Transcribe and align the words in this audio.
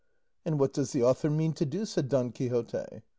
'""And 0.45 0.59
what 0.59 0.73
does 0.73 0.93
the 0.93 1.03
author 1.03 1.29
mean 1.29 1.53
to 1.53 1.63
do?" 1.63 1.85
said 1.85 2.09
Don 2.09 2.31
Quixote. 2.31 3.03